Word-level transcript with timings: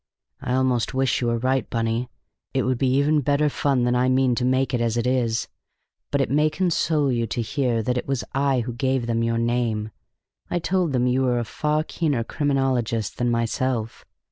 "I 0.41 0.55
almost 0.55 0.95
wish 0.95 1.21
you 1.21 1.27
were 1.27 1.37
right, 1.37 1.69
Bunny! 1.69 2.09
It 2.55 2.63
would 2.63 2.79
be 2.79 2.91
even 2.95 3.21
better 3.21 3.49
fun 3.49 3.83
than 3.83 3.95
I 3.95 4.09
mean 4.09 4.33
to 4.33 4.43
make 4.43 4.73
it 4.73 4.81
as 4.81 4.97
it 4.97 5.05
is. 5.05 5.47
But 6.09 6.21
it 6.21 6.31
may 6.31 6.49
console 6.49 7.11
you 7.11 7.27
to 7.27 7.39
hear 7.43 7.83
that 7.83 7.99
it 7.99 8.07
was 8.07 8.23
I 8.33 8.61
who 8.61 8.73
gave 8.73 9.05
them 9.05 9.21
your 9.21 9.37
name. 9.37 9.91
I 10.49 10.57
told 10.57 10.93
them 10.93 11.05
you 11.05 11.21
were 11.21 11.37
a 11.37 11.43
far 11.43 11.83
keener 11.83 12.23
criminologist 12.23 13.19
than 13.19 13.29
myself. 13.29 14.03